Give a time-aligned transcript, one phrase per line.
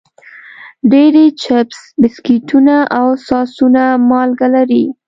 [0.91, 4.83] ډېری چپس، بسکټونه او ساسونه مالګه لري.